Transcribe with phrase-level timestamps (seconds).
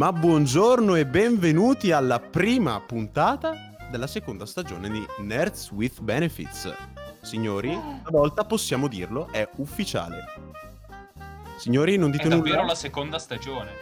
[0.00, 3.52] ma buongiorno e benvenuti alla prima puntata
[3.90, 6.72] della seconda stagione di Nerds with Benefits.
[7.20, 10.24] Signori, stavolta possiamo dirlo, è ufficiale.
[11.58, 12.68] Signori, non dite È davvero nulla.
[12.68, 13.72] la seconda stagione.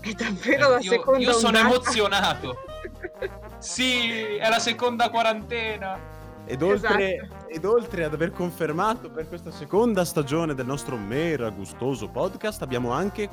[0.00, 1.74] È davvero la io, seconda io sono ondata.
[1.74, 2.56] emozionato.
[3.58, 5.98] Sì, è la seconda quarantena.
[6.46, 7.41] Ed oltre, Esatto.
[7.52, 12.92] Ed oltre ad aver confermato per questa seconda stagione del nostro mera gustoso podcast, abbiamo
[12.92, 13.28] anche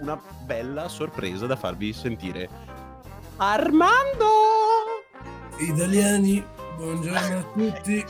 [0.00, 2.48] una bella sorpresa da farvi sentire.
[3.36, 4.26] Armando!
[5.58, 6.44] Italiani,
[6.76, 8.04] buongiorno a tutti.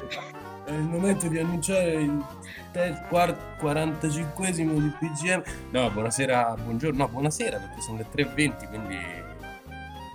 [0.65, 2.25] È il momento di annunciare il
[2.73, 5.43] te- quar- 45esimo di PGM.
[5.73, 8.97] No, buonasera, buongiorno, no, buonasera perché sono le 3.20, quindi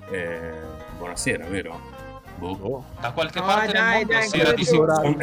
[0.09, 0.53] eh,
[0.97, 1.94] buonasera, vero?
[2.37, 2.57] Boh.
[2.61, 4.61] Oh, Da qualche No, parte dai, nel mondo dai, si era di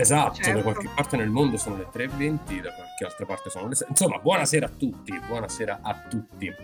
[0.01, 0.53] esatto, Certo.
[0.53, 3.87] da qualche parte nel mondo sono le 3.20, da qualche altra parte sono le 6.
[3.91, 6.55] Insomma, buonasera a tutti, buonasera a tutti.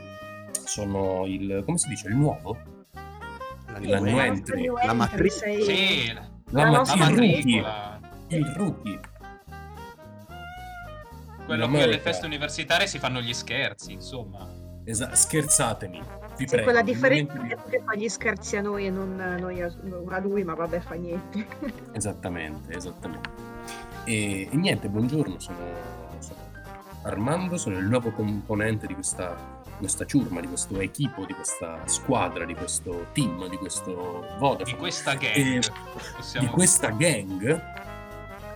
[0.65, 2.57] Sono il, come si dice, il nuovo?
[3.67, 4.61] la La nuova- new entry.
[4.63, 7.61] new La entry, matri- sei- Sì, La, La ma- la il rookie.
[7.61, 8.01] matricola.
[8.29, 9.01] Il rookie.
[11.45, 14.47] Quello che alle feste universitarie si fanno gli scherzi, insomma.
[14.85, 16.03] Esa- scherzatemi,
[16.39, 16.65] vi Sì, prego.
[16.65, 17.35] quella differenza
[17.69, 19.67] che fa gli scherzi a noi e non noi a,
[20.09, 21.47] a lui, ma vabbè, fa niente.
[21.59, 23.29] di- Esattamente, esattamente.
[24.05, 25.59] E, e niente, buongiorno, sono,
[26.19, 26.39] sono
[27.03, 29.37] Armando, sono il nuovo componente di questa,
[29.79, 34.77] questa ciurma, di questo equipo, di questa squadra, di questo team, di questo Di Vodafone,
[34.79, 35.35] questa gang.
[35.37, 35.61] E-
[36.17, 37.63] possiamo di questa gang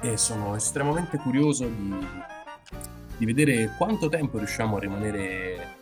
[0.01, 2.07] e sono estremamente curioso di,
[3.19, 5.77] di vedere quanto tempo riusciamo a rimanere,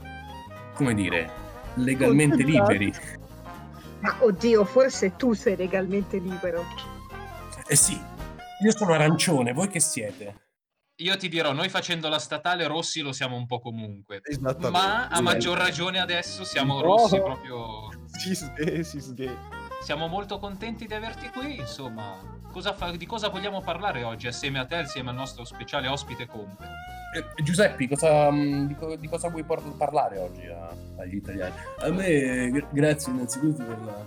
[0.75, 1.31] come dire,
[1.75, 2.93] legalmente liberi.
[4.01, 6.65] Ma oddio, forse tu sei legalmente libero.
[7.67, 8.01] Eh sì,
[8.63, 10.49] io sono arancione, voi che siete?
[11.01, 14.21] Io ti dirò, noi facendo la statale rossi lo siamo un po' comunque.
[14.71, 16.83] Ma a maggior ragione adesso siamo No.
[16.83, 17.89] rossi proprio...
[18.07, 19.35] Si sghe, si sghe.
[19.83, 22.39] Siamo molto contenti di averti qui, insomma.
[22.53, 26.27] Cosa fa- di cosa vogliamo parlare oggi assieme a te, assieme al nostro speciale ospite
[26.27, 26.69] Conte?
[27.13, 31.55] Eh, Giuseppe, cosa, mh, di, co- di cosa vuoi por- parlare oggi a- agli italiani?
[31.81, 34.05] A me, gra- grazie innanzitutto per la,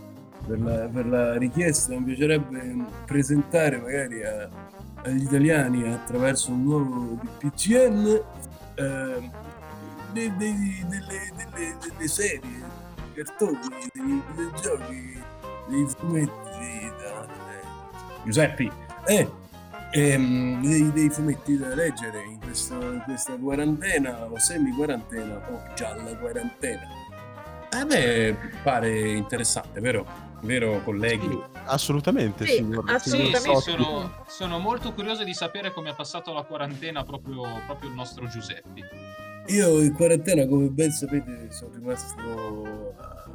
[0.48, 2.76] per la- per la richiesta, mi piacerebbe
[3.06, 4.48] presentare magari a-
[5.04, 8.22] agli italiani attraverso un nuovo PCM
[8.76, 9.30] eh,
[10.14, 12.40] dei- dei- delle, delle- delle serie,
[13.14, 13.60] dei cartoni,
[13.92, 15.22] dei videogiochi,
[15.68, 17.28] dei fumetti da...
[18.24, 18.72] Giuseppe,
[19.08, 19.30] eh,
[19.94, 25.96] ehm, dei, dei fumetti da leggere in, questo- in questa quarantena o semi-quarantena o già
[25.96, 26.88] la quarantena.
[27.72, 30.06] A me pare interessante, vero?
[30.42, 31.28] Vero, colleghi?
[31.30, 32.84] Sì, assolutamente, Sì, signor.
[32.90, 33.62] Sì, assolutamente.
[33.62, 37.96] sì, sono, sono molto curioso di sapere come ha passato la quarantena proprio, proprio il
[37.96, 38.82] nostro Giuseppe.
[39.48, 43.32] Io in quarantena, come ben sapete, sono rimasto a-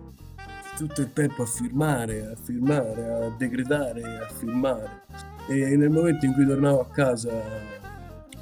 [0.76, 5.02] tutto il tempo a firmare, a firmare, a decretare, a firmare.
[5.48, 7.30] E nel momento in cui tornavo a casa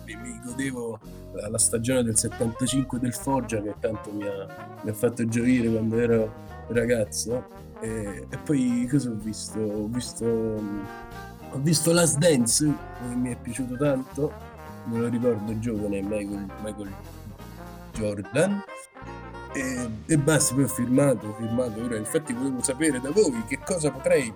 [0.04, 0.98] mi, godevo
[1.32, 5.98] la, stagione del 75 del Foggia che tanto mi ha, mi ha fatto gioire quando
[5.98, 6.32] ero
[6.68, 7.44] ragazzo.
[7.80, 9.58] E, e poi cosa ho visto?
[9.60, 14.32] Ho visto, ho visto Last Dance, che mi è piaciuto tanto.
[14.86, 16.92] Me lo ricordo giovane, Michael, Michael
[17.92, 18.62] Jordan.
[19.52, 21.82] E, e basta, poi ho firmato, ho firmato.
[21.82, 24.32] Ora, infatti, volevo sapere da voi che cosa potrei.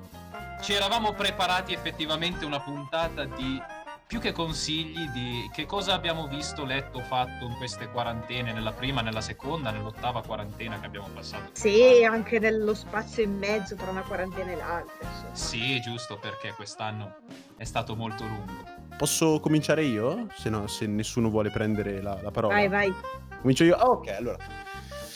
[0.60, 3.60] Ci eravamo preparati effettivamente una puntata di
[4.06, 9.00] più che consigli di che cosa abbiamo visto, letto, fatto in queste quarantene, nella prima,
[9.00, 11.50] nella seconda, nell'ottava quarantena che abbiamo passato.
[11.52, 15.08] Sì, anche nello spazio in mezzo tra una quarantena e l'altra.
[15.08, 15.34] insomma.
[15.34, 17.18] Sì, giusto, perché quest'anno
[17.56, 18.64] è stato molto lungo.
[18.96, 20.26] Posso cominciare io?
[20.34, 22.54] Se, no, se nessuno vuole prendere la, la parola.
[22.54, 22.94] Vai, vai.
[23.40, 23.76] Comincio io?
[23.76, 24.36] Ah, ok, allora.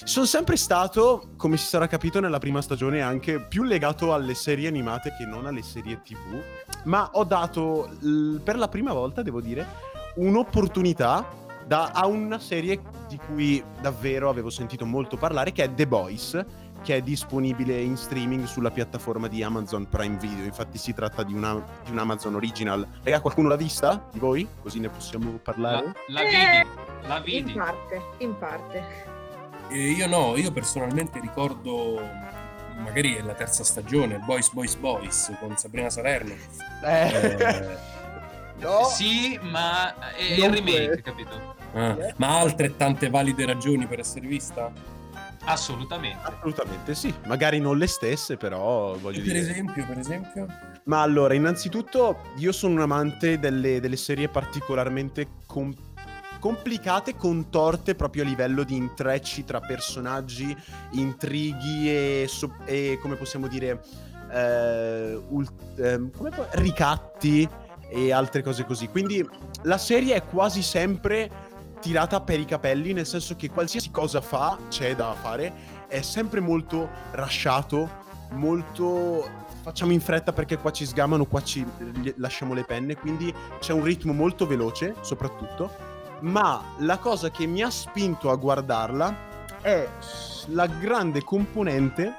[0.04, 4.68] Sono sempre stato, come si sarà capito nella prima stagione, anche più legato alle serie
[4.68, 6.42] animate che non alle serie TV.
[6.84, 9.66] Ma ho dato, l- per la prima volta, devo dire,
[10.16, 11.26] un'opportunità
[11.66, 16.44] da- a una serie di cui davvero avevo sentito molto parlare, che è The Boys,
[16.82, 20.44] che è disponibile in streaming sulla piattaforma di Amazon Prime Video.
[20.44, 22.86] Infatti si tratta di, una, di un Amazon Original.
[23.02, 24.06] Raga, qualcuno l'ha vista?
[24.12, 24.46] Di voi?
[24.62, 25.92] Così ne possiamo La, parlare?
[26.08, 27.52] la Eh, vidi, la In vidi.
[27.54, 29.12] parte, in parte.
[29.70, 32.00] E io no, io personalmente ricordo.
[32.76, 36.34] Magari è la terza stagione, Boys Boys Boys con Sabrina Salerno.
[36.84, 37.76] Eh,
[38.58, 38.84] no!
[38.84, 41.54] Sì, ma è Non il remake, capito?
[41.72, 44.70] ah, ma altrettante valide ragioni per essere vista?
[45.46, 46.18] Assolutamente.
[46.22, 49.38] Assolutamente sì, magari non le stesse, però voglio Per dire.
[49.38, 50.46] esempio, per esempio?
[50.84, 55.74] Ma allora, innanzitutto, io sono un amante delle, delle serie particolarmente com-
[56.44, 60.54] complicate, contorte proprio a livello di intrecci tra personaggi,
[60.90, 63.82] intrighi e, so- e come possiamo dire,
[64.30, 67.48] eh, ult- ehm, come po- ricatti
[67.88, 68.88] e altre cose così.
[68.88, 69.26] Quindi
[69.62, 71.30] la serie è quasi sempre
[71.80, 75.50] tirata per i capelli, nel senso che qualsiasi cosa fa, c'è da fare,
[75.88, 77.88] è sempre molto rasciato,
[78.32, 79.26] molto
[79.62, 81.64] facciamo in fretta perché qua ci sgamano, qua ci
[82.16, 85.92] lasciamo le penne, quindi c'è un ritmo molto veloce, soprattutto.
[86.24, 89.14] Ma la cosa che mi ha spinto a guardarla
[89.60, 89.86] è
[90.48, 92.14] la grande componente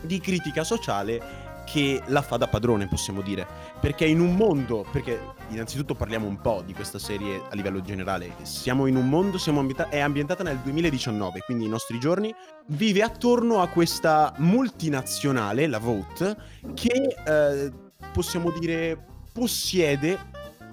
[0.00, 3.46] di critica sociale che la fa da padrone, possiamo dire.
[3.78, 8.34] Perché in un mondo, perché innanzitutto parliamo un po' di questa serie a livello generale,
[8.42, 12.34] siamo in un mondo, ambienta- è ambientata nel 2019, quindi i nostri giorni,
[12.66, 16.36] vive attorno a questa multinazionale, la Vote,
[16.74, 17.70] che eh,
[18.12, 20.18] possiamo dire possiede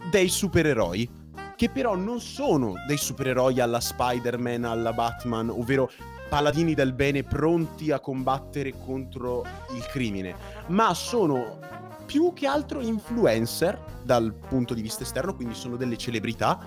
[0.10, 1.26] dei supereroi
[1.58, 5.90] che però non sono dei supereroi alla Spider-Man, alla Batman, ovvero
[6.30, 9.44] paladini del bene pronti a combattere contro
[9.76, 10.36] il crimine,
[10.68, 11.58] ma sono
[12.06, 16.60] più che altro influencer dal punto di vista esterno, quindi sono delle celebrità,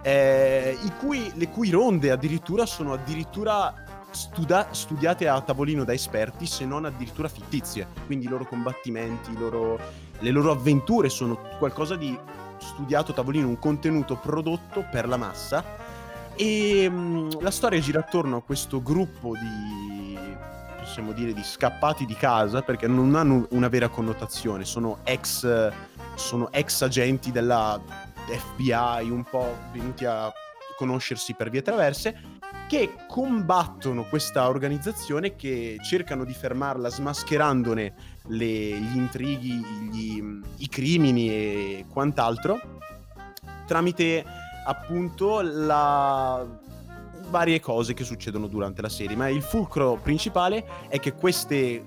[0.00, 6.64] eh, cui, le cui ronde addirittura sono addirittura studa- studiate a tavolino da esperti, se
[6.64, 7.88] non addirittura fittizie.
[8.06, 9.78] Quindi i loro combattimenti, i loro,
[10.20, 12.16] le loro avventure sono qualcosa di
[12.58, 15.64] studiato tavolino, un contenuto prodotto per la massa
[16.34, 20.18] e mh, la storia gira attorno a questo gruppo di,
[20.78, 25.72] possiamo dire, di scappati di casa, perché non hanno una vera connotazione, sono ex,
[26.14, 27.80] sono ex agenti della
[28.26, 30.32] FBI, un po' venuti a
[30.76, 32.35] conoscersi per vie traverse,
[32.66, 37.94] che combattono questa organizzazione, che cercano di fermarla smascherandone
[38.28, 39.54] le, gli intrighi,
[39.90, 42.58] gli, i crimini e quant'altro,
[43.66, 44.24] tramite
[44.64, 46.44] appunto la
[47.28, 51.82] varie cose che succedono durante la serie, ma il fulcro principale è che queste,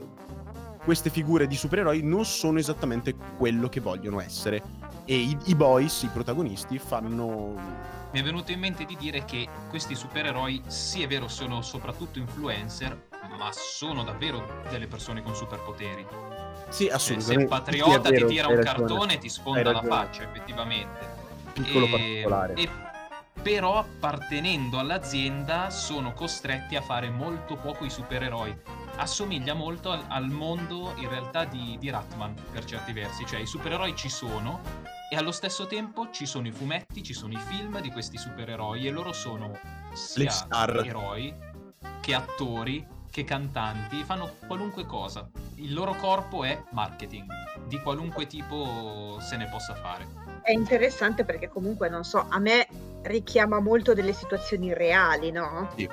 [0.83, 4.77] queste figure di supereroi non sono esattamente quello che vogliono essere.
[5.05, 7.55] E i, i boys, i protagonisti, fanno
[8.11, 12.17] mi è venuto in mente di dire che questi supereroi, sì è vero, sono soprattutto
[12.19, 13.07] influencer,
[13.38, 16.06] ma sono davvero delle persone con superpoteri.
[16.69, 17.33] Sì, Cioè, assolutamente.
[17.33, 18.77] se un patriota Sì, vero, ti tira un ragione.
[18.77, 21.07] cartone ti sfonda la faccia, effettivamente.
[21.53, 22.53] Piccolo E- particolare.
[22.53, 22.69] e
[23.41, 28.53] però appartenendo all'azienda sono costretti a fare molto poco i supereroi.
[28.97, 33.45] Assomiglia molto al, al mondo in realtà di, di Ratman per certi versi, cioè i
[33.45, 34.59] supereroi ci sono
[35.09, 38.88] e allo stesso tempo ci sono i fumetti, ci sono i film di questi supereroi
[38.88, 39.57] e loro sono
[39.94, 40.85] sia star.
[40.85, 41.33] eroi
[42.01, 45.27] che attori che cantanti, fanno qualunque cosa.
[45.56, 47.25] Il loro corpo è marketing,
[47.67, 50.07] di qualunque tipo se ne possa fare.
[50.41, 52.67] È interessante perché comunque, non so, a me
[53.01, 55.71] richiama molto delle situazioni reali, no?
[55.75, 55.89] Sì.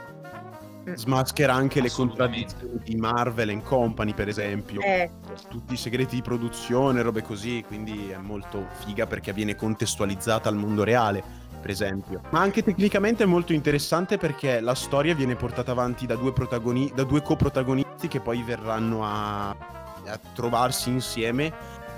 [0.89, 0.95] Mm.
[0.95, 4.81] Smaschera anche le contraddizioni di Marvel and Company, per esempio.
[4.81, 5.11] Eh,
[5.49, 10.55] tutti i segreti di produzione, robe così, quindi è molto figa perché viene contestualizzata al
[10.55, 11.25] mondo reale,
[11.61, 12.21] per esempio.
[12.31, 16.93] Ma anche tecnicamente è molto interessante perché la storia viene portata avanti da due, protagoni-
[16.95, 21.53] da due coprotagonisti che poi verranno a, a trovarsi insieme,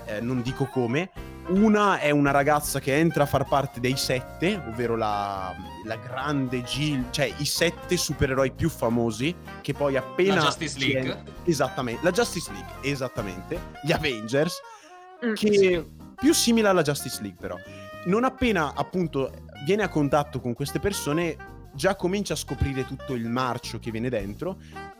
[0.05, 1.11] eh, non dico come.
[1.49, 6.61] Una è una ragazza che entra a far parte dei sette, ovvero la, la grande
[6.61, 10.35] Jill, cioè i sette supereroi più famosi, che poi appena...
[10.35, 11.23] La Justice League.
[11.45, 14.59] Esattamente, la Justice League, esattamente, gli Avengers,
[15.25, 15.85] mm, che sì.
[16.15, 17.55] più simile alla Justice League però.
[18.05, 19.31] Non appena appunto
[19.65, 21.35] viene a contatto con queste persone,
[21.73, 24.57] già comincia a scoprire tutto il marcio che viene dentro,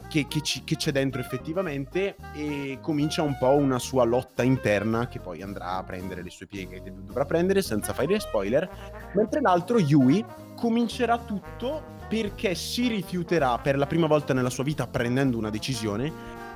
[0.09, 5.07] che, che ci- che c'è dentro effettivamente e comincia un po' una sua lotta interna
[5.07, 8.67] che poi andrà a prendere le sue pieghe che dovrà prendere senza fare spoiler,
[9.13, 10.25] mentre l'altro Yui
[10.55, 16.11] comincerà tutto perché si rifiuterà per la prima volta nella sua vita prendendo una decisione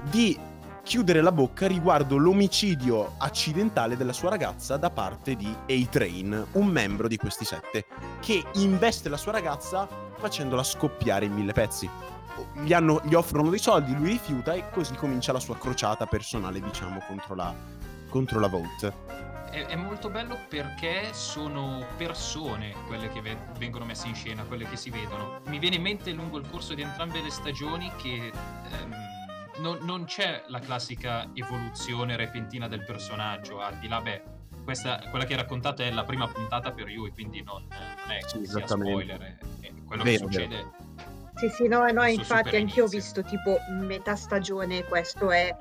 [0.10, 0.38] di
[0.84, 7.08] chiudere la bocca riguardo l'omicidio accidentale della sua ragazza da parte di A-Train, un membro
[7.08, 7.86] di questi sette,
[8.20, 11.90] che investe la sua ragazza facendola scoppiare in mille pezzi.
[12.54, 16.62] Gli, hanno- gli offrono dei soldi, lui rifiuta e così comincia la sua crociata personale,
[16.62, 17.54] diciamo, contro la,
[18.10, 18.94] contro la Vault.
[19.50, 24.68] È, è molto bello perché sono persone quelle che ve- vengono messe in scena, quelle
[24.68, 25.42] che si vedono.
[25.46, 28.96] Mi viene in mente lungo il corso di entrambe le stagioni che ehm,
[29.60, 34.24] non, non c'è la classica evoluzione repentina del personaggio, al di là, beh,
[34.64, 38.20] questa, quella che hai raccontato è la prima puntata per Yui, quindi non, non è
[38.26, 39.38] Sì, sia spoiler, è,
[39.68, 40.74] è quello Vero, che vero.
[41.44, 45.54] Sì, sì, no, no, Su infatti anch'io ho visto tipo metà stagione, questo è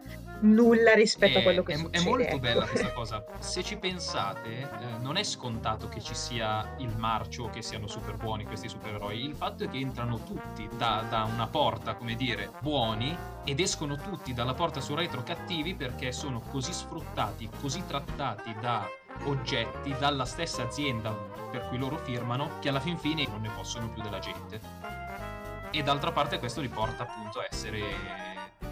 [0.42, 1.98] nulla rispetto a È- quello che è, succede.
[1.98, 2.38] è molto ecco.
[2.38, 3.24] bella questa cosa.
[3.40, 4.68] Se ci pensate, eh,
[5.00, 9.24] non è scontato che ci sia il marcio, che siano super buoni questi supereroi.
[9.24, 13.96] Il fatto è che entrano tutti da, da una porta, come dire, buoni ed escono
[13.96, 18.88] tutti dalla porta sul retro cattivi perché sono così sfruttati, così trattati da
[19.24, 21.10] oggetti dalla stessa azienda
[21.50, 25.01] per cui loro firmano che alla fin fine non ne possono più della gente.
[25.74, 27.80] E d'altra parte questo li porta appunto a essere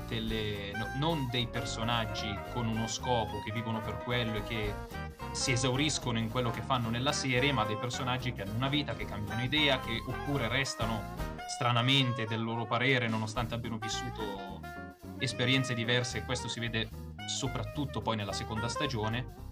[0.07, 4.75] delle, no- non dei personaggi con uno scopo che vivono per quello e che
[5.31, 8.95] si esauriscono in quello che fanno nella serie, ma dei personaggi che hanno una vita,
[8.95, 11.15] che cambiano idea, che oppure restano
[11.49, 14.61] stranamente del loro parere nonostante abbiano vissuto
[15.19, 16.89] esperienze diverse e questo si vede
[17.27, 19.49] soprattutto poi nella seconda stagione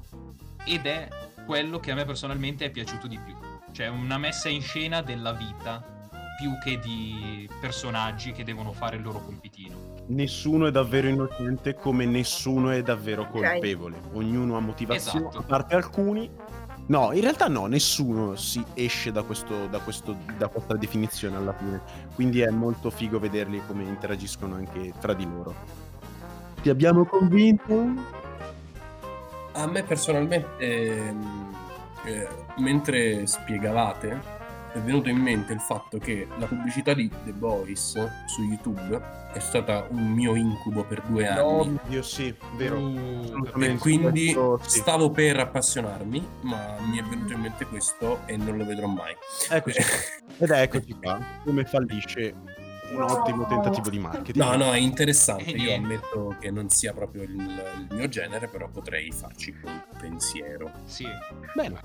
[0.64, 1.09] ed è
[1.47, 3.35] quello che a me personalmente è piaciuto di più,
[3.73, 5.97] cioè una messa in scena della vita
[6.38, 9.75] più che di personaggi che devono fare il loro compitino.
[10.07, 14.00] Nessuno è davvero innocente come nessuno è davvero colpevole.
[14.12, 15.38] Ognuno ha motivazioni, Esatto.
[15.38, 16.30] a parte alcuni.
[16.87, 21.52] No, in realtà no, nessuno si esce da, questo, da, questo, da questa definizione alla
[21.52, 21.80] fine.
[22.14, 25.54] Quindi è molto figo vederli come interagiscono anche tra di loro.
[26.62, 27.92] Ti abbiamo convinto?
[29.54, 31.54] A me personalmente, ehm,
[32.04, 32.28] eh,
[32.59, 34.38] mentre spiegavate,
[34.72, 37.92] è venuto in mente il fatto che la pubblicità di The Boys
[38.26, 39.00] su YouTube
[39.32, 41.78] è stata un mio incubo per due anni.
[41.87, 42.76] Dio sì, vero.
[42.76, 43.75] Assolutamente.
[43.75, 48.64] E quindi stavo per appassionarmi, ma mi è venuto in mente questo e non lo
[48.64, 49.14] vedrò mai.
[49.50, 49.80] Eccoci.
[50.38, 52.34] Ed eccoci qua, come fallisce
[52.90, 54.37] un ottimo tentativo di marketing.
[54.37, 55.45] No, no, è interessante.
[55.45, 59.83] E Io ammetto che non sia proprio il, il mio genere, però potrei farci un
[59.99, 60.71] pensiero.
[60.85, 61.07] Sì.
[61.54, 61.80] Bene.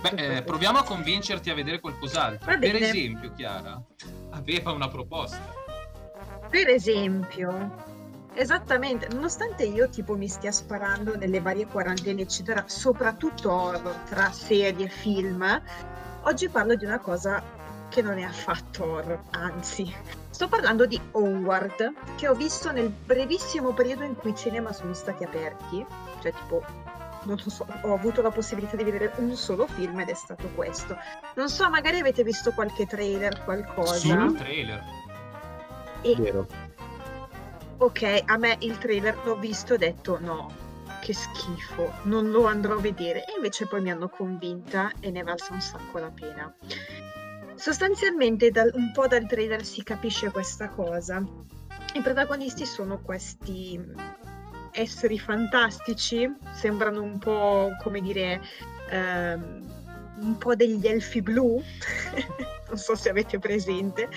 [0.00, 2.58] Beh, eh, proviamo a convincerti a vedere qualcos'altro.
[2.58, 3.82] Per esempio, Chiara
[4.30, 5.64] aveva una proposta.
[6.48, 7.84] Per esempio,
[8.34, 14.86] esattamente, nonostante io tipo mi stia sparando nelle varie quarantene, eccetera, soprattutto horror tra serie
[14.86, 15.62] e film,
[16.22, 17.42] oggi parlo di una cosa
[17.88, 19.92] che non è affatto horror, anzi,
[20.36, 24.92] sto parlando di Howard, che ho visto nel brevissimo periodo in cui i cinema sono
[24.92, 25.82] stati aperti,
[26.20, 26.62] cioè tipo,
[27.22, 30.46] non lo so, ho avuto la possibilità di vedere un solo film ed è stato
[30.54, 30.94] questo.
[31.36, 33.94] Non so, magari avete visto qualche trailer, qualcosa.
[33.94, 34.10] Sì.
[34.10, 34.84] Il trailer.
[36.02, 36.46] Vero.
[37.78, 40.52] Ok, a me il trailer l'ho visto e ho detto no,
[41.00, 43.24] che schifo, non lo andrò a vedere.
[43.24, 46.54] E invece poi mi hanno convinta e ne è valsa un sacco la pena.
[47.56, 51.24] Sostanzialmente dal- un po' dal trailer si capisce questa cosa.
[51.94, 53.82] I protagonisti sono questi
[54.72, 58.40] esseri fantastici, sembrano un po' come dire
[58.90, 59.74] ehm,
[60.20, 61.60] un po' degli elfi blu,
[62.68, 64.08] non so se avete presente.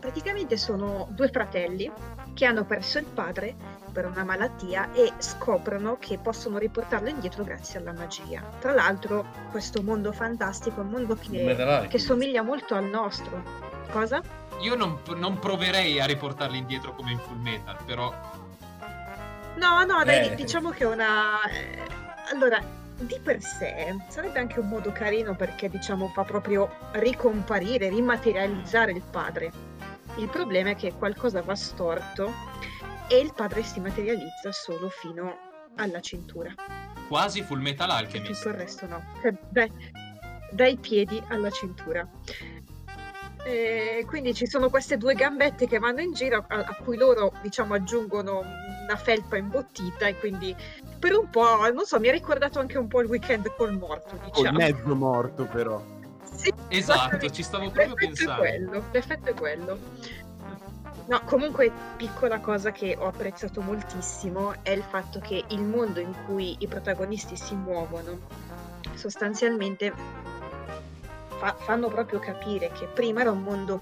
[0.00, 1.90] Praticamente sono due fratelli
[2.34, 3.54] che hanno perso il padre
[3.94, 8.42] per una malattia e scoprono che possono riportarlo indietro grazie alla magia.
[8.58, 13.40] Tra l'altro questo mondo fantastico è un mondo che, che somiglia molto al nostro.
[13.92, 14.20] Cosa?
[14.62, 18.12] Io non, non proverei a riportarli indietro come in Full Metal, però
[19.56, 20.34] No, no, dai, Eh.
[20.34, 21.40] diciamo che è una...
[21.48, 21.78] eh,
[22.32, 22.60] Allora,
[22.96, 29.02] di per sé sarebbe anche un modo carino perché, diciamo, fa proprio ricomparire, rimaterializzare il
[29.08, 29.52] padre.
[30.16, 32.32] Il problema è che qualcosa va storto
[33.08, 35.36] e il padre si materializza solo fino
[35.76, 36.54] alla cintura.
[37.08, 38.34] quasi Full Metal Alchemist.
[38.42, 39.02] tutto il resto no.
[39.20, 39.70] Cioè, dai,
[40.50, 42.08] dai piedi alla cintura.
[43.46, 47.32] E quindi ci sono queste due gambette che vanno in giro a, a cui loro
[47.42, 50.56] diciamo aggiungono una felpa imbottita e quindi
[50.98, 54.16] per un po', non so, mi ha ricordato anche un po' il weekend col morto,
[54.16, 54.56] Col diciamo.
[54.58, 55.82] mezzo morto però.
[56.34, 58.40] Sì, Esatto, ci stavo proprio l'effetto è pensando.
[58.40, 59.78] quello, l'effetto è quello.
[61.06, 66.14] No, comunque piccola cosa che ho apprezzato moltissimo è il fatto che il mondo in
[66.24, 68.20] cui i protagonisti si muovono
[68.94, 69.92] sostanzialmente
[71.38, 73.80] fa- fanno proprio capire che prima era un mondo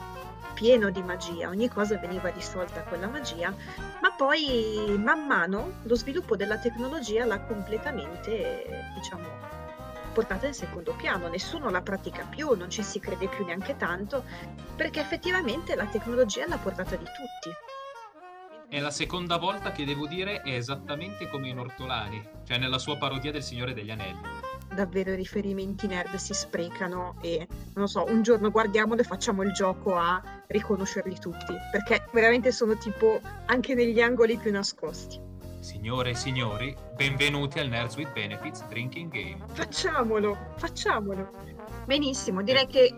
[0.55, 3.55] pieno di magia, ogni cosa veniva risolta con la magia,
[4.01, 9.62] ma poi man mano lo sviluppo della tecnologia l'ha completamente, diciamo,
[10.13, 14.25] portata in secondo piano, nessuno la pratica più, non ci si crede più neanche tanto,
[14.77, 17.51] perché effettivamente la tecnologia è alla portata di tutti.
[18.69, 22.97] È la seconda volta che devo dire è esattamente come in Ortolani, cioè nella sua
[22.97, 24.21] parodia del Signore degli Anelli.
[24.75, 29.53] Davvero i riferimenti nerd si sprecano e non so, un giorno guardiamolo e facciamo il
[29.53, 35.32] gioco a riconoscerli tutti, perché veramente sono tipo anche negli angoli più nascosti.
[35.63, 39.39] Signore e signori, benvenuti al Nerds with Benefits Drinking Game.
[39.53, 41.31] Facciamolo, facciamolo.
[41.85, 42.93] Benissimo, direi che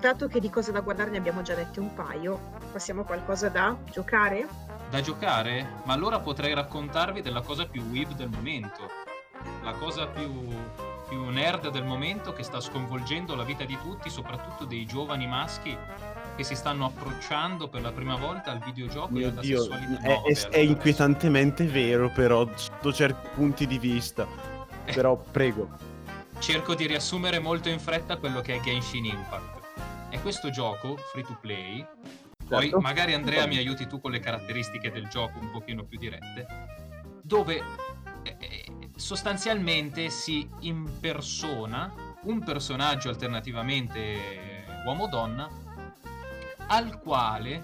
[0.00, 3.48] dato che di cose da guardare ne abbiamo già dette un paio, passiamo a qualcosa
[3.50, 4.48] da giocare?
[4.90, 5.82] Da giocare?
[5.84, 8.90] Ma allora potrei raccontarvi della cosa più weeb del momento.
[9.62, 10.28] La cosa più,
[11.08, 15.78] più nerd del momento che sta sconvolgendo la vita di tutti, soprattutto dei giovani maschi
[16.38, 20.00] che si stanno approcciando per la prima volta al videogioco e Mio alla Dio, sessualità.
[20.02, 24.24] è, è- è inquietantemente vero, però sotto certi punti di vista.
[24.84, 25.68] Però prego.
[26.38, 30.10] cerco di riassumere molto in fretta quello che è Genshin Impact.
[30.10, 31.84] È questo gioco free to play.
[32.46, 32.78] Poi Certo.
[32.80, 36.46] magari Andrea mi aiuti tu con le caratteristiche del gioco un pochino più dirette.
[37.20, 37.56] Dove
[38.22, 38.64] eh, eh,
[38.94, 41.92] sostanzialmente si impersona
[42.22, 45.66] un personaggio alternativamente uomo-donna
[46.68, 47.62] al quale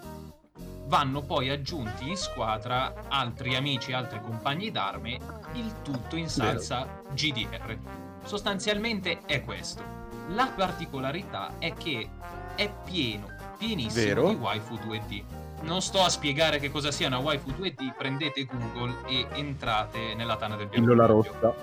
[0.87, 5.19] vanno poi aggiunti in squadra altri amici, altri compagni d'arme,
[5.55, 7.77] il tutto in salsa GDR.
[8.25, 9.83] Sostanzialmente è questo.
[10.29, 12.09] La particolarità è che
[12.55, 14.29] è pieno, pienissimo Vero.
[14.29, 15.23] di waifu 2D.
[15.63, 20.37] Non sto a spiegare che cosa sia una waifu 2D, prendete Google e entrate nella
[20.37, 20.89] tana del bianco.
[20.89, 21.55] Pillola rossa.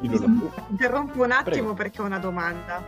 [0.00, 0.64] Pillola rossa.
[0.68, 1.74] Interrompo un attimo Prego.
[1.74, 2.82] perché ho una domanda.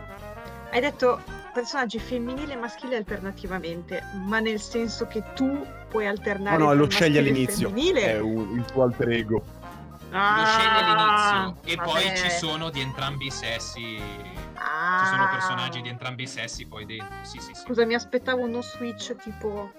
[0.71, 6.65] Hai detto personaggi femminili e maschili alternativamente, ma nel senso che tu puoi alternare No,
[6.65, 7.69] no, lo scegli all'inizio.
[7.69, 8.01] femminile?
[8.13, 9.43] È un- il tuo alter ego.
[10.11, 11.89] Lo scegli Ah, all'inizio e vabbè.
[11.89, 14.01] poi ci sono di entrambi i sessi.
[14.55, 15.03] Ah.
[15.03, 17.07] Ci sono personaggi di entrambi i sessi poi dentro.
[17.21, 17.61] Sì, sì, sì.
[17.61, 19.71] Scusa, mi aspettavo uno switch tipo...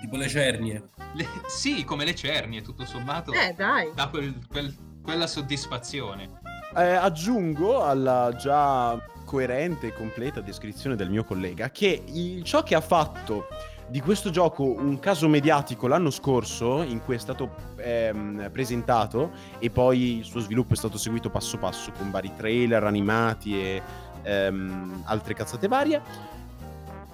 [0.00, 0.88] Tipo le cernie.
[1.12, 3.32] Le- sì, come le cernie, tutto sommato.
[3.32, 3.90] Eh, dai.
[3.94, 6.38] Dà quel- quel- quella soddisfazione.
[6.74, 8.96] Eh, aggiungo alla già
[9.30, 13.46] coerente e completa descrizione del mio collega che il- ciò che ha fatto
[13.86, 19.70] di questo gioco un caso mediatico l'anno scorso, in cui è stato ehm, presentato e
[19.70, 23.82] poi il suo sviluppo è stato seguito passo passo con vari trailer animati e
[24.22, 26.02] ehm, altre cazzate varie,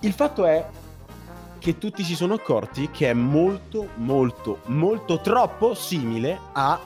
[0.01, 0.67] il fatto è
[1.59, 6.81] che tutti si sono accorti che è molto, molto, molto troppo simile a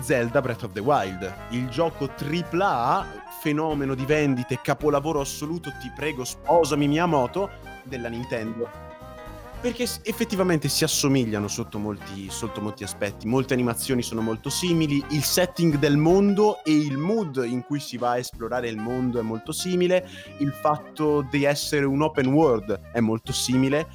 [0.00, 6.24] Zelda Breath of the Wild, il gioco AAA, fenomeno di vendite, capolavoro assoluto, ti prego
[6.24, 7.50] sposami Miyamoto,
[7.84, 8.86] della Nintendo.
[9.60, 15.24] Perché effettivamente si assomigliano sotto molti, sotto molti aspetti, molte animazioni sono molto simili, il
[15.24, 19.22] setting del mondo e il mood in cui si va a esplorare il mondo è
[19.22, 23.88] molto simile, il fatto di essere un open world è molto simile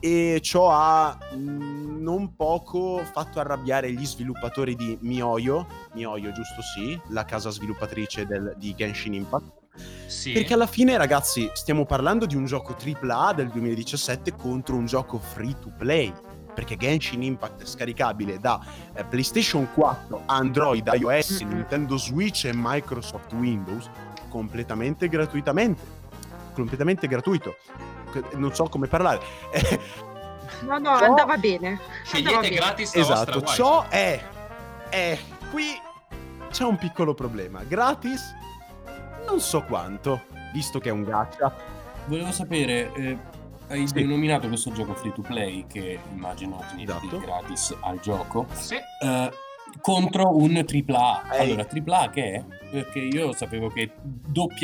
[0.00, 6.98] e ciò ha mh, non poco fatto arrabbiare gli sviluppatori di MiHoYo, MiHoYo giusto sì,
[7.08, 9.52] la casa sviluppatrice del- di Genshin Impact,
[10.06, 10.32] Sì.
[10.32, 15.18] perché alla fine ragazzi stiamo parlando di un gioco AAA del 2017 contro un gioco
[15.18, 16.12] free to play.
[16.52, 18.60] Perché Genshin Impact è scaricabile da
[18.94, 21.40] eh, PlayStation 4, Android, iOS.
[21.42, 23.88] Nintendo Switch e Microsoft Windows
[24.28, 25.80] completamente gratuitamente.
[26.52, 27.54] Completamente gratuito.
[28.34, 29.20] Non so come parlare.
[30.62, 31.68] No, no, Ciò- andava bene.
[31.68, 32.54] Andava Scegliete bene.
[32.56, 33.54] gratis la vostra esatto, wifi.
[33.54, 34.22] ciò è,
[34.90, 35.18] è
[35.50, 35.64] qui
[36.50, 37.62] c'è un piccolo problema.
[37.62, 38.34] Gratis
[39.26, 41.54] non so quanto, visto che è un gacha.
[42.06, 43.16] Volevo sapere, eh,
[43.68, 43.94] hai Sì.
[43.94, 47.18] denominato questo gioco free to play, che immagino Esatto.
[47.18, 48.74] gratis al gioco, Sì.
[48.74, 49.30] eh,
[49.80, 51.30] contro un AAA.
[51.30, 51.38] Eh.
[51.38, 52.44] Allora, AAA che è?
[52.70, 53.92] Perché io sapevo che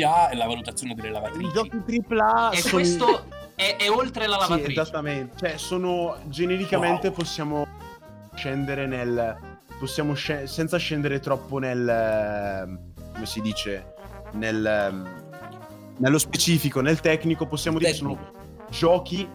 [0.03, 1.51] AA è la valutazione delle I lavatrici.
[1.53, 3.25] giochi AAA E sono questo
[3.57, 4.81] è, è oltre la Sì, lavatrice.
[4.81, 5.37] esattamente.
[5.37, 7.15] Cioè, sono genericamente Wow.
[7.15, 7.67] possiamo
[8.35, 9.35] scendere nel
[9.79, 12.79] possiamo sce- senza scendere troppo nel
[13.13, 13.93] come si dice
[14.33, 15.25] nel
[15.97, 18.17] nello specifico, nel tecnico, possiamo dire che sono
[18.69, 19.27] giochi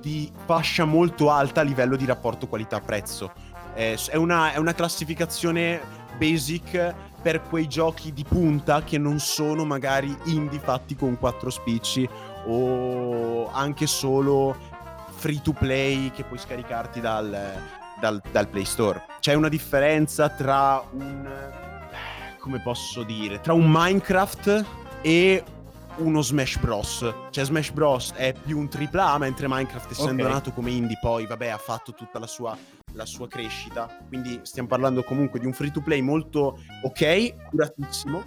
[0.00, 3.30] di fascia molto alta a livello di rapporto qualità-prezzo.
[3.74, 5.78] Eh, È una, è una classificazione
[6.16, 12.08] basic per quei giochi di punta che non sono magari indie fatti con quattro spicci
[12.46, 14.56] o anche solo
[15.16, 17.60] free to play che puoi scaricarti dal,
[18.00, 19.04] dal- dal Play Store.
[19.20, 21.28] C'è una differenza tra un
[22.40, 24.64] come posso dire, tra un Minecraft
[25.02, 25.44] e
[25.96, 27.14] uno Smash Bros.
[27.30, 30.30] Cioè Smash Bros è più un AAA, mentre Minecraft essendo Ok.
[30.30, 32.56] nato come indie poi, vabbè, ha fatto tutta la sua,
[32.94, 33.88] la sua crescita.
[34.08, 38.22] Quindi stiamo parlando comunque di un free to play molto ok, curatissimo.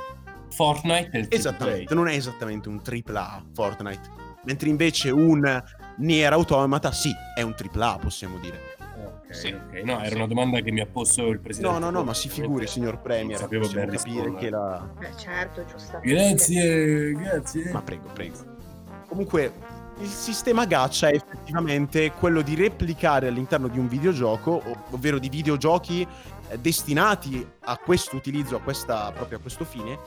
[0.53, 4.21] Fortnite è il Esattamente, non è esattamente un AAA Fortnite.
[4.45, 5.63] Mentre invece un
[5.97, 8.75] Nier Automata sì, è un AAA, possiamo dire.
[9.05, 9.47] Ok, Sì.
[9.51, 9.81] ok.
[9.83, 10.15] No, era Sì.
[10.15, 11.73] una domanda che mi ha posto il presidente.
[11.79, 14.87] No, no, no, ma si figuri, signor Premier, Non sapevo ben capire che la...
[14.97, 15.99] Beh, certo, giusto.
[16.01, 17.71] Grazie, grazie.
[17.71, 18.35] Ma prego, prego.
[19.07, 19.51] Comunque,
[19.99, 25.29] il sistema gacha è effettivamente quello di replicare all'interno di un videogioco, ov- ovvero di
[25.29, 26.05] videogiochi
[26.49, 29.97] eh, destinati a questo utilizzo, a questa, proprio a questo fine,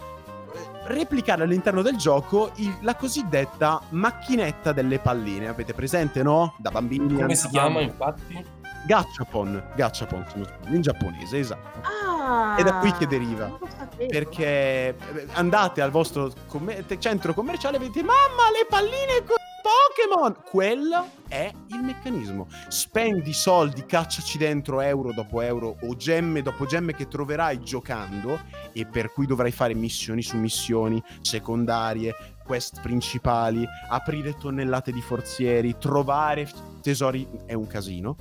[0.87, 5.49] replicare all'interno del gioco il- la cosiddetta macchinetta delle palline.
[5.49, 6.55] Avete presente, no?
[6.59, 7.15] Da bambini.
[7.15, 8.45] Come si chiama infatti?
[8.87, 9.73] Gachapon.
[9.75, 10.25] Gachapon,
[10.69, 11.81] in giapponese, esatto.
[11.83, 13.59] Ah, È da qui che deriva.
[13.97, 14.45] Perché
[14.89, 14.97] eh,
[15.33, 20.37] andate al vostro commer- centro commerciale e vedete Mamma, le palline con Pokémon!
[20.49, 22.47] Quello è il meccanismo.
[22.69, 28.39] Spendi soldi, cacciaci dentro euro dopo euro o gemme dopo gemme che troverai giocando
[28.73, 35.77] e per cui dovrai fare missioni su missioni, secondarie, quest principali, aprire tonnellate di forzieri,
[35.79, 36.49] trovare
[36.81, 38.17] tesori, è un casino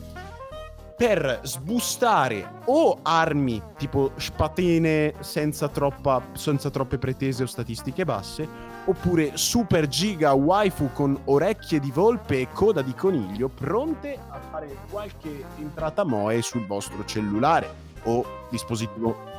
[0.96, 8.48] per sbustare o armi tipo spatene senza, troppa, senza troppe pretese o statistiche basse,
[8.86, 14.76] oppure super giga waifu con orecchie di volpe e coda di coniglio pronte a fare
[14.90, 17.70] qualche entrata moe sul vostro cellulare
[18.04, 19.34] o dispositivo.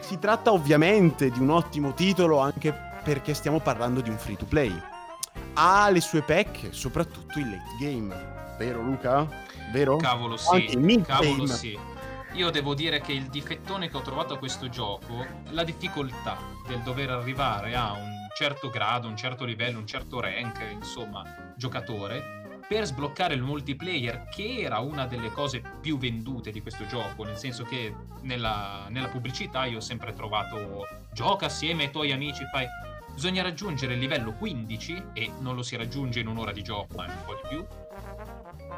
[0.00, 4.44] Si tratta ovviamente di un ottimo titolo anche perché stiamo parlando di un free to
[4.44, 4.74] play.
[5.54, 8.14] Ha le sue pecche, soprattutto il late game.
[8.58, 9.26] Vero Luca?
[9.70, 9.96] Vero?
[9.96, 11.78] Cavolo Anche sì, mid cavolo sì.
[12.32, 16.80] Io devo dire che il difettone che ho trovato a questo gioco, la difficoltà del
[16.80, 21.24] dover arrivare a un certo grado, un certo livello, un certo rank, insomma,
[21.56, 27.24] giocatore, per sbloccare il multiplayer, che era una delle cose più vendute di questo gioco,
[27.24, 32.44] nel senso che nella, nella pubblicità io ho sempre trovato gioca assieme ai tuoi amici,
[32.52, 32.66] fai...
[33.14, 37.06] Bisogna raggiungere il livello 15 e non lo si raggiunge in un'ora di gioco, ma
[37.06, 37.66] un po' di più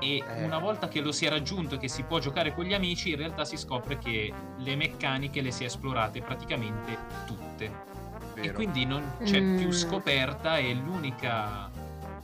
[0.00, 0.42] e Eh.
[0.44, 3.10] una volta che lo si è raggiunto e che si può giocare con gli amici,
[3.10, 7.88] in realtà si scopre che le meccaniche le si è esplorate praticamente tutte.
[8.34, 9.56] E quindi non c'è Mm.
[9.58, 11.70] più scoperta e l'unica,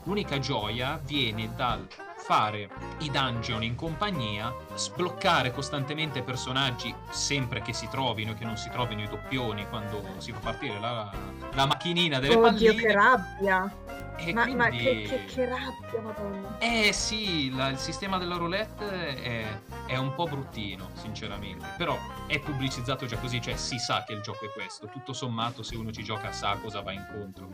[0.04, 1.86] l'unica gioia viene dal
[2.16, 2.68] fare
[3.00, 8.68] i dungeon in compagnia, sbloccare costantemente personaggi sempre che si trovino e che non si
[8.70, 11.12] trovino i doppioni quando si fa partire la,
[11.52, 12.74] la macchinina delle Oddio, palline.
[12.74, 13.72] che rabbia.
[14.18, 16.59] E Ma, ma quindi- che, che- che rabbia, madonna.
[16.59, 21.66] eh sì, la- il sistema della roulette è, è un po' bruttino, sinceramente.
[21.76, 24.87] Però è pubblicizzato già così, cioè si sa che il gioco è questo.
[24.88, 27.48] Tutto sommato, se uno ci gioca sa cosa va incontro.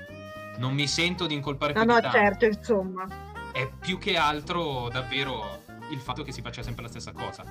[0.59, 2.11] Non mi sento di incolpare No, no, tanto.
[2.17, 3.07] certo, insomma.
[3.53, 7.45] È più che altro davvero il fatto che si faccia sempre la stessa cosa.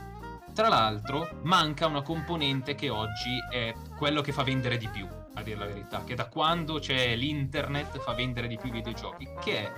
[0.54, 5.42] Tra l'altro, manca una componente che oggi è quello che fa vendere di più, a
[5.44, 9.58] dire la verità, che da quando c'è l'internet fa vendere di più i videogiochi, che
[9.60, 9.72] è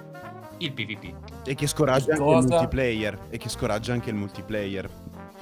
[0.58, 1.46] il PvP.
[1.46, 2.40] E che scoraggia anche Cosa?
[2.40, 3.20] il multiplayer.
[3.30, 4.90] E che scoraggia anche il multiplayer.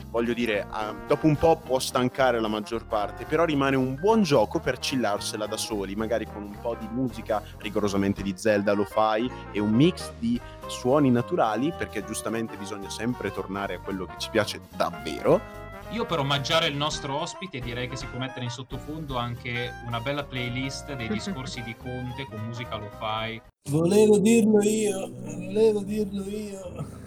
[0.10, 4.24] Voglio dire, ah, dopo un po' può stancare la maggior parte, però rimane un buon
[4.24, 8.84] gioco per chillarsela da soli, magari con un po' di musica rigorosamente di Zelda lo
[8.84, 14.15] fai e un mix di suoni naturali, perché giustamente bisogna sempre tornare a quello che
[14.17, 15.61] ci piace davvero.
[15.91, 19.99] Io per omaggiare il nostro ospite direi che si può mettere in sottofondo anche una
[19.99, 23.41] bella playlist dei discorsi di Conte con musica lo fai.
[23.69, 26.99] Volevo dirlo io, volevo dirlo io.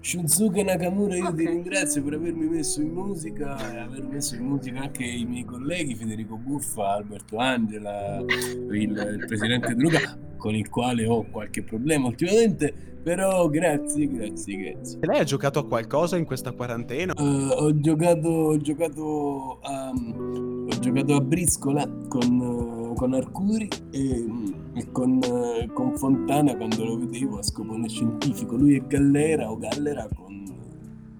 [0.00, 1.48] Shunsuke Nakamura, io ti Ok.
[1.50, 5.94] ringrazio per avermi messo in musica e aver messo in musica anche i miei colleghi
[5.96, 12.06] Federico Buffa, Alberto Angela, il, il presidente De Luca, con il quale ho qualche problema
[12.06, 14.98] ultimamente, però grazie, grazie, grazie.
[15.00, 17.12] E lei ha giocato a qualcosa in questa quarantena?
[17.14, 24.26] Eh, ho giocato, ho giocato a, ho giocato a briscola con, eh, con Arcuri e,
[24.74, 28.56] e con, eh, con Fontana quando lo vedevo a scopone scientifico.
[28.56, 30.44] Lui è Gallera o Gallera con,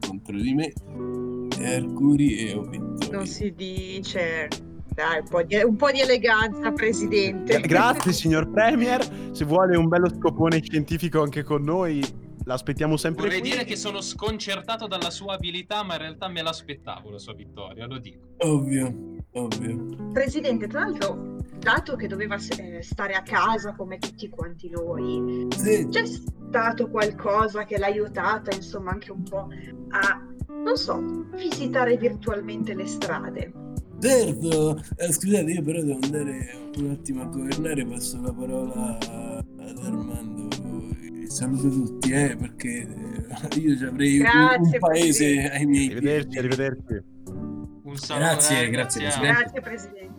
[0.05, 0.73] contro di me
[1.57, 3.13] e Arcuri e ho vinto.
[3.13, 4.49] Non si dice.
[4.93, 7.61] Dai, un po' di, un po' di eleganza, presidente.
[7.61, 12.05] Gra- Grazie signor Premier, se vuole un bello scopone scientifico anche con noi,
[12.43, 13.51] l'aspettiamo sempre Vorrei qui.
[13.51, 17.87] dire che sono sconcertato dalla sua abilità, ma in realtà me l'aspettavo la sua vittoria,
[17.87, 18.27] lo dico.
[18.39, 18.93] Ovvio,
[19.35, 19.87] ovvio.
[20.13, 25.87] Presidente, tra l'altro, dato che doveva eh, stare a casa come tutti quanti noi, Sì.
[25.91, 29.49] c'è stato qualcosa che l'ha aiutata, insomma, anche un po'
[29.91, 30.27] a,
[30.65, 33.53] non so, visitare virtualmente le strade?
[34.01, 39.79] Certo, Eh, scusate, io però devo andare un attimo a governare, passo la parola ad
[39.83, 40.47] Armando.
[41.03, 45.91] E Saluto tutti, eh, perché eh, io ci avrei un- un, Grazie, paese ai miei
[45.91, 47.03] Arrivederci, arrivederci.
[47.83, 48.27] Un saluto.
[48.29, 49.41] Grazie, eh, grazie, a- Presidente.
[49.41, 50.18] Grazie, Presidente.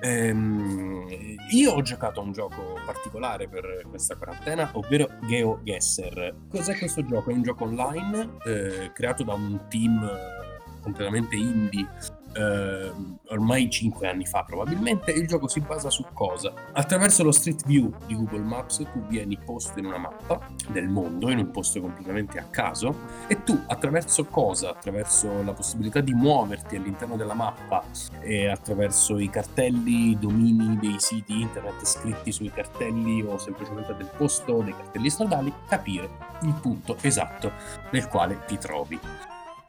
[0.00, 1.06] Ehm,
[1.50, 6.34] io ho giocato a un gioco particolare per questa quarantena, ovvero GeoGuessr.
[6.48, 7.30] Cos'è questo gioco?
[7.30, 11.86] È un gioco online eh, creato da un team eh, completamente indie
[12.32, 12.92] eh,
[13.28, 15.10] ormai 5 anni fa probabilmente.
[15.12, 16.52] Il gioco si basa su cosa?
[16.72, 21.30] Attraverso lo Street View di Google Maps tu vieni posto in una mappa del mondo,
[21.30, 22.94] in un posto completamente a caso,
[23.26, 24.70] e tu attraverso cosa?
[24.70, 27.84] Attraverso la possibilità di muoverti all'interno della mappa
[28.20, 34.10] e attraverso i cartelli, i domini dei siti internet scritti sui cartelli o semplicemente del
[34.16, 36.08] posto, dei cartelli stradali, capire
[36.42, 37.52] il punto esatto
[37.90, 38.98] nel quale ti trovi.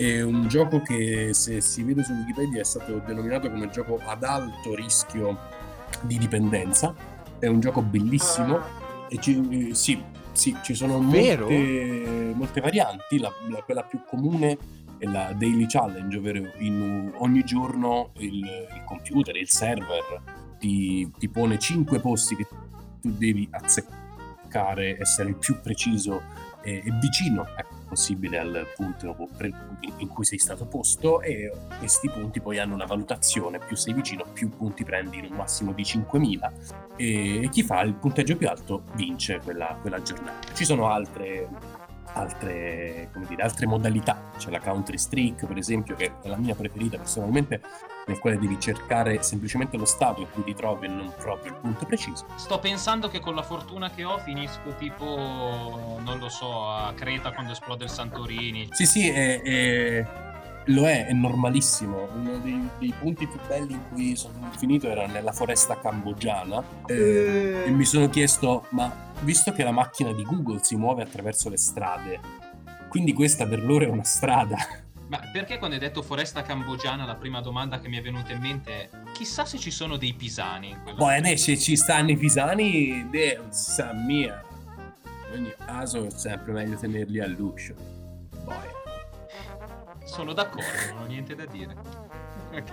[0.01, 4.23] È un gioco che se si vede su Wikipedia è stato denominato come gioco ad
[4.23, 5.38] alto rischio
[6.03, 6.95] di dipendenza.
[7.38, 8.62] È un gioco bellissimo
[9.09, 13.19] e ci, sì, sì, ci sono molte, molte, varianti.
[13.19, 14.57] La, la, quella più comune
[14.99, 20.21] è la daily challenge, ovvero in, ogni giorno il, il, computer, il server
[20.59, 22.47] ti, ti pone 5 posti che
[23.01, 26.21] tu devi azzeccare, essere il più preciso
[26.62, 29.17] e, e vicino ecco, possibile al punto
[29.97, 34.25] in cui sei stato posto e questi punti poi hanno una valutazione, più sei vicino
[34.32, 36.52] più punti prendi in un massimo di 5.000
[36.95, 37.82] e chi fa?
[37.82, 40.54] Il punteggio più alto vince quella, quella giornata.
[40.54, 41.47] Ci sono altre
[42.13, 44.32] altre, dire, altre modalità.
[44.38, 47.62] C'è la country streak, per esempio, che è la mia preferita personalmente,
[48.08, 51.60] nel quale devi cercare semplicemente lo stato in cui ti trovi e non proprio il
[51.60, 52.26] punto preciso.
[52.36, 57.32] Sto pensando che con la fortuna che ho finisco tipo, non lo so, a Creta
[57.32, 58.67] quando esplode il Santorini.
[58.72, 60.28] Sì, sì, è, è
[60.65, 62.08] lo è, è normalissimo.
[62.15, 66.93] Uno dei, dei, punti più belli in cui sono finito era nella foresta cambogiana eh,
[66.95, 67.63] eh.
[67.65, 71.58] e mi sono chiesto, ma visto che la macchina di Google si muove attraverso le
[71.58, 72.19] strade,
[72.88, 74.58] quindi questa per loro è una strada.
[75.08, 78.41] Ma perché quando hai detto foresta cambogiana la prima domanda che mi è venuta in
[78.41, 82.17] mente è chissà se ci sono dei pisani in Boh, eh, se ci stanno i
[82.17, 84.43] pisani, Dio sa mia.
[85.34, 87.98] In ogni caso è sempre meglio tenerli all'uscio.
[90.10, 91.76] Sono d'accordo, non ho niente da dire.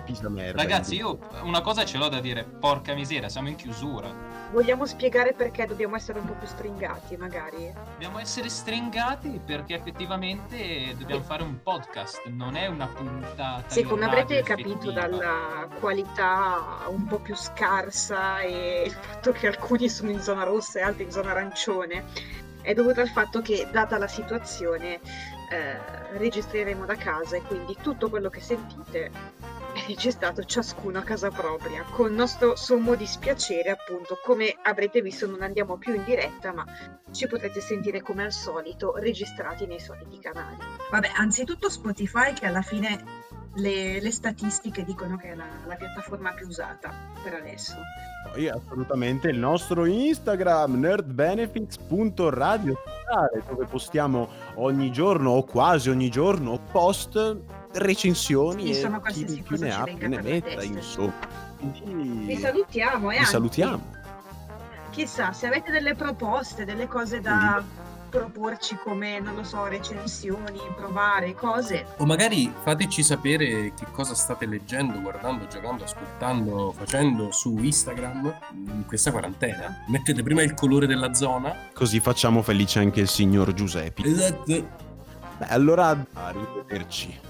[0.06, 0.62] Pisa merda.
[0.62, 4.08] Ragazzi, io una cosa ce l'ho da dire, porca miseria, siamo in chiusura.
[4.50, 7.72] Vogliamo spiegare perché dobbiamo essere un po' più stringati, magari?
[7.92, 13.64] Dobbiamo essere stringati perché effettivamente dobbiamo fare un podcast, non è una puntata.
[13.66, 19.90] Sì, come avrete capito dalla qualità un po' più scarsa e il fatto che alcuni
[19.90, 22.04] sono in zona rossa e altri in zona arancione,
[22.62, 25.00] è dovuto al fatto che, data la situazione,
[25.50, 29.10] eh, registreremo da casa e quindi tutto quello che sentite è
[29.86, 35.76] registrato ciascuno a casa propria, con nostro sommo dispiacere appunto, come avrete visto non andiamo
[35.76, 36.64] più in diretta, ma
[37.10, 40.56] ci potrete sentire come al solito registrati nei soliti canali.
[40.90, 43.04] Vabbè, anzitutto Spotify che alla fine
[43.56, 47.74] le, le, statistiche dicono che è la, la, piattaforma più usata per adesso.
[48.30, 52.76] Poi assolutamente il nostro Instagram nerdbenefits.radio
[53.48, 57.38] dove postiamo ogni giorno o quasi ogni giorno post
[57.72, 61.12] recensioni sì, e chi più ne ha più ne metta insomma.
[61.58, 62.26] Quindi...
[62.26, 63.94] Vi salutiamo e Vi salutiamo.
[64.90, 67.62] Chissà, se avete delle proposte, delle cose da...
[67.62, 71.86] Quindi proporci come, non lo so, recensioni, provare cose.
[71.98, 78.84] O magari fateci sapere che cosa state leggendo, guardando, giocando, ascoltando, facendo su Instagram in
[78.86, 79.84] questa quarantena.
[79.88, 81.54] Mettete prima il colore della zona.
[81.72, 84.02] Così facciamo felice anche il signor Giuseppe.
[84.02, 84.44] Esatto.
[85.38, 87.25] Beh, allora arrivederci.